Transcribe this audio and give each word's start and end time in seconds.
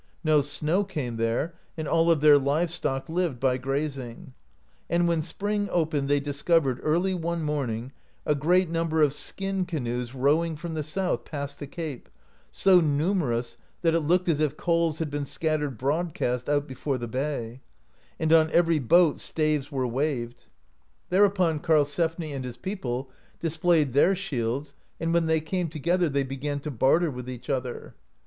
No 0.23 0.41
snow 0.41 0.83
came 0.83 1.17
there, 1.17 1.53
and 1.77 1.87
all 1.87 2.09
of 2.09 2.21
their 2.21 2.39
live 2.39 2.71
stock 2.71 3.07
lived 3.07 3.39
by 3.39 3.59
grazing 3.59 4.33
(55). 4.89 4.89
And 4.89 5.07
when 5.07 5.21
spring 5.21 5.69
opened 5.71 6.07
they 6.09 6.19
dis 6.19 6.41
covered, 6.41 6.79
early 6.81 7.13
one 7.13 7.43
morning, 7.43 7.91
a 8.25 8.33
great 8.33 8.67
number 8.67 9.03
of 9.03 9.13
skin 9.13 9.63
ca 9.63 9.77
noes 9.77 10.15
rowing 10.15 10.55
from 10.55 10.73
the 10.73 10.81
south 10.81 11.23
past 11.23 11.59
the 11.59 11.67
cape, 11.67 12.09
so 12.49 12.79
numerous 12.81 13.57
that 13.83 13.93
it 13.93 13.99
looked 13.99 14.27
as 14.27 14.39
if 14.39 14.57
coals 14.57 14.97
had 14.97 15.11
been 15.11 15.23
scattered 15.23 15.77
broadcast 15.77 16.49
out 16.49 16.67
before 16.67 16.97
the 16.97 17.07
bay; 17.07 17.61
and 18.19 18.33
on 18.33 18.49
every 18.49 18.79
hosLt 18.79 19.19
staves 19.19 19.71
were 19.71 19.85
waved* 19.85 20.33
SS 20.33 20.47
AMERICA 21.11 21.33
DISCOVERED 21.35 21.35
BY 21.35 21.43
NORSEMEN 21.43 21.61
Thereupon 21.61 21.85
Karlsefni 21.85 22.35
and 22.35 22.45
his 22.45 22.57
people 22.57 23.11
displayed 23.39 23.93
their 23.93 24.15
shields 24.15 24.73
and 24.99 25.13
when 25.13 25.27
they 25.27 25.39
came 25.39 25.67
together 25.69 26.09
they 26.09 26.23
began 26.23 26.59
to 26.61 26.71
barter 26.71 27.11
with 27.11 27.29
each 27.29 27.51
other. 27.51 27.93